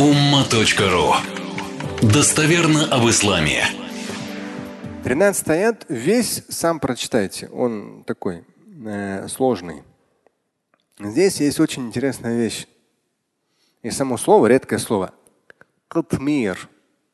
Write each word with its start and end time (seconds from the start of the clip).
umma.ru 0.00 1.12
Достоверно 2.00 2.86
об 2.86 3.06
исламе. 3.10 3.66
13 5.04 5.48
аят 5.50 5.84
весь 5.90 6.42
сам 6.48 6.80
прочитайте. 6.80 7.48
Он 7.48 8.04
такой 8.04 8.46
э, 8.86 9.28
сложный. 9.28 9.82
Здесь 10.98 11.42
есть 11.42 11.60
очень 11.60 11.88
интересная 11.88 12.38
вещь. 12.38 12.66
И 13.82 13.90
само 13.90 14.16
слово, 14.16 14.46
редкое 14.46 14.78
слово. 14.78 15.12
Катмир. 15.88 16.70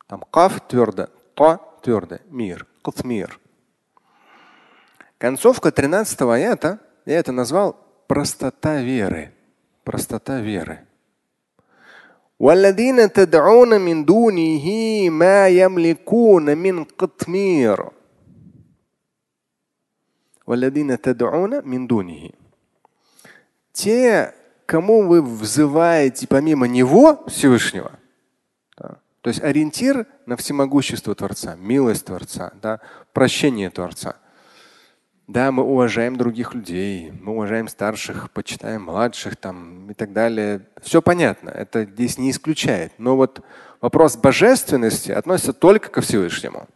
Там 0.06 0.22
каф 0.30 0.60
твердо, 0.68 1.08
та 1.34 1.58
твердо, 1.82 2.18
мир. 2.30 2.68
Катмир. 2.82 3.40
Концовка 5.18 5.72
13 5.72 6.20
аята, 6.20 6.78
я 7.04 7.18
это 7.18 7.32
назвал 7.32 7.76
простота 8.06 8.80
веры. 8.80 9.32
Простота 9.82 10.38
веры. 10.38 10.86
والذين 12.39 13.13
تدعون 13.13 13.81
من 13.81 14.05
دونه 14.05 14.65
ما 15.09 15.47
يملكون 15.47 16.57
من 16.57 16.83
قطمير 16.83 17.89
والذين 20.47 21.01
تدعون 21.01 21.61
من 21.67 21.87
دونه 21.87 22.29
те, 23.73 24.33
кому 24.65 25.07
вы 25.07 25.21
взываете 25.21 26.27
помимо 26.27 26.67
Него, 26.67 27.23
Всевышнего, 27.27 27.91
да, 28.77 28.97
то 29.21 29.29
есть 29.29 29.41
ориентир 29.41 30.05
на 30.25 30.35
всемогущество 30.35 31.15
Творца, 31.15 31.55
милость 31.55 32.05
Творца, 32.05 32.51
да, 32.61 32.79
прощение 33.13 33.69
Творца – 33.69 34.24
да, 35.26 35.50
мы 35.50 35.64
уважаем 35.64 36.16
других 36.16 36.54
людей, 36.54 37.12
мы 37.20 37.32
уважаем 37.32 37.66
старших, 37.66 38.30
почитаем 38.30 38.84
младших 38.84 39.36
там 39.36 39.90
и 39.90 39.94
так 39.94 40.12
далее. 40.12 40.68
Все 40.80 41.02
понятно, 41.02 41.50
это 41.50 41.84
здесь 41.84 42.16
не 42.16 42.30
исключает. 42.30 42.92
Но 42.98 43.16
вот 43.16 43.40
вопрос 43.80 44.16
божественности 44.16 45.10
относится 45.10 45.52
только 45.52 45.90
ко 45.90 46.00
Всевышнему. 46.00 46.68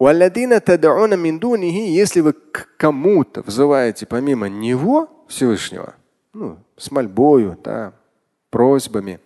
Если 0.00 2.20
вы 2.20 2.32
к 2.32 2.68
кому-то 2.76 3.42
взываете 3.42 4.06
помимо 4.06 4.48
Него, 4.48 5.26
Всевышнего, 5.28 5.94
ну, 6.32 6.58
с 6.76 6.90
мольбою, 6.90 7.56
да, 7.62 7.92
просьбами, 8.50 9.20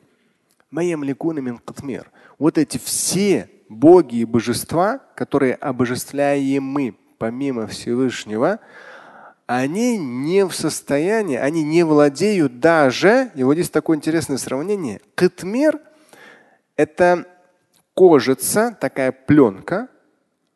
вот 2.39 2.59
эти 2.59 2.77
все 2.77 3.48
боги 3.70 4.17
и 4.17 4.27
божества, 4.27 5.00
которые 5.14 5.55
обожествляем 5.55 6.62
мы 6.62 6.94
помимо 7.19 7.67
Всевышнего, 7.67 8.61
они 9.47 9.97
не 9.98 10.45
в 10.45 10.53
состоянии, 10.53 11.36
они 11.36 11.62
не 11.62 11.84
владеют 11.84 12.59
даже, 12.59 13.31
и 13.34 13.45
вот 13.45 13.55
здесь 13.55 13.70
такое 13.70 13.97
интересное 13.97 14.39
сравнение, 14.39 15.00
кытмир– 15.14 15.78
это 16.77 17.27
кожица, 17.94 18.77
такая 18.81 19.12
пленка, 19.12 19.89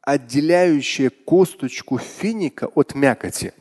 отделяющая 0.03 1.11
косточку 1.11 1.99
финика 1.99 2.67
от 2.67 2.95
мякоти. 2.95 3.53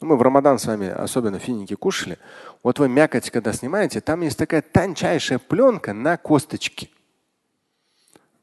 Ну, 0.00 0.08
мы 0.08 0.16
в 0.16 0.22
Рамадан 0.22 0.58
с 0.58 0.66
вами 0.66 0.88
особенно 0.88 1.38
финики 1.38 1.74
кушали. 1.74 2.18
Вот 2.62 2.78
вы 2.78 2.88
мякоть, 2.88 3.30
когда 3.30 3.52
снимаете, 3.52 4.00
там 4.00 4.20
есть 4.20 4.38
такая 4.38 4.62
тончайшая 4.62 5.38
пленка 5.38 5.92
на 5.92 6.16
косточке– 6.16 6.90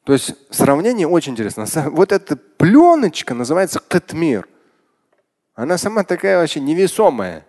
то 0.08 0.14
есть 0.14 0.34
сравнение 0.48 1.06
очень 1.06 1.32
интересно. 1.32 1.66
Вот 1.90 2.12
эта 2.12 2.38
пленочка 2.58 3.34
называется 3.34 3.80
катмир. 3.80 4.46
Она 5.54 5.78
сама 5.78 6.04
такая 6.04 6.38
вообще 6.38 6.60
невесомая. 6.60 7.46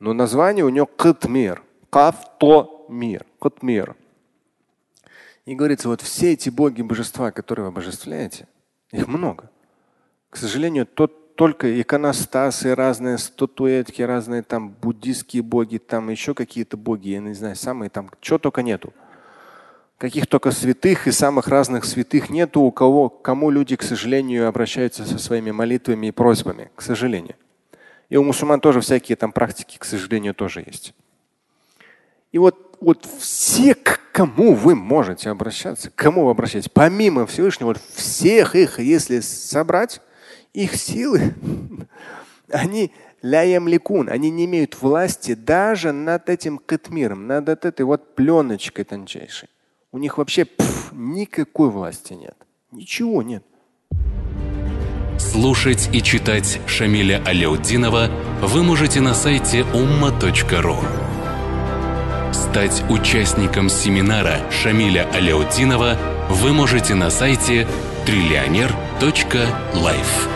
Но 0.00 0.12
название 0.12 0.64
у 0.64 0.68
нее 0.68 0.86
катмир. 0.86 1.62
Кавто-мир. 1.90 3.24
Катмир. 3.40 3.94
И 5.44 5.54
говорится, 5.54 5.88
вот 5.88 6.00
все 6.00 6.32
эти 6.32 6.50
боги 6.50 6.82
божества, 6.82 7.30
которые 7.30 7.66
вы 7.66 7.68
обожествляете, 7.68 8.48
их 8.90 9.06
много. 9.06 9.48
К 10.28 10.36
сожалению, 10.36 10.86
тот, 10.86 11.36
только 11.36 11.80
иконостасы, 11.80 12.74
разные 12.74 13.16
статуэтки, 13.16 14.02
разные 14.02 14.42
там 14.42 14.70
буддийские 14.70 15.42
боги, 15.42 15.78
там 15.78 16.10
еще 16.10 16.34
какие-то 16.34 16.76
боги, 16.76 17.10
я 17.10 17.20
не 17.20 17.34
знаю, 17.34 17.54
самые 17.54 17.90
там, 17.90 18.10
чего 18.20 18.38
только 18.38 18.62
нету. 18.62 18.92
Каких 19.98 20.26
только 20.26 20.50
святых 20.50 21.06
и 21.06 21.10
самых 21.10 21.48
разных 21.48 21.86
святых 21.86 22.28
нету 22.28 22.60
у 22.60 22.70
кого, 22.70 23.08
кому 23.08 23.50
люди, 23.50 23.76
к 23.76 23.82
сожалению, 23.82 24.46
обращаются 24.46 25.06
со 25.06 25.18
своими 25.18 25.52
молитвами 25.52 26.08
и 26.08 26.10
просьбами, 26.10 26.70
к 26.74 26.82
сожалению. 26.82 27.36
И 28.10 28.16
у 28.16 28.22
мусульман 28.22 28.60
тоже 28.60 28.80
всякие 28.82 29.16
там 29.16 29.32
практики, 29.32 29.78
к 29.78 29.84
сожалению, 29.84 30.34
тоже 30.34 30.62
есть. 30.66 30.94
И 32.30 32.38
вот, 32.38 32.76
вот 32.80 33.08
все, 33.18 33.74
к 33.74 34.00
кому 34.12 34.54
вы 34.54 34.74
можете 34.74 35.30
обращаться, 35.30 35.90
к 35.90 35.94
кому 35.94 36.26
вы 36.26 36.32
обращаетесь, 36.32 36.68
помимо 36.68 37.26
Всевышнего, 37.26 37.68
вот 37.68 37.80
всех 37.94 38.54
их, 38.54 38.78
если 38.78 39.20
собрать, 39.20 40.02
их 40.52 40.76
силы, 40.76 41.34
они 42.50 42.92
ликун, 43.22 44.10
они 44.10 44.30
не 44.30 44.44
имеют 44.44 44.80
власти 44.80 45.32
даже 45.32 45.92
над 45.92 46.28
этим 46.28 46.58
катмиром, 46.58 47.26
над 47.26 47.48
этой 47.48 47.86
вот 47.86 48.14
пленочкой 48.14 48.84
тончайшей. 48.84 49.48
У 49.92 49.98
них 49.98 50.18
вообще 50.18 50.44
пф, 50.44 50.92
никакой 50.92 51.70
власти 51.70 52.12
нет. 52.12 52.36
Ничего 52.72 53.22
нет. 53.22 53.44
Слушать 55.18 55.88
и 55.92 56.02
читать 56.02 56.60
Шамиля 56.66 57.22
Аляутдинова 57.24 58.10
вы 58.42 58.62
можете 58.62 59.00
на 59.00 59.14
сайте 59.14 59.60
umma.ru. 59.60 60.76
Стать 62.32 62.82
участником 62.90 63.68
семинара 63.68 64.38
Шамиля 64.50 65.08
Аляутдинова 65.12 65.96
вы 66.30 66.52
можете 66.52 66.94
на 66.94 67.10
сайте 67.10 67.66
триллионер.life. 68.06 70.35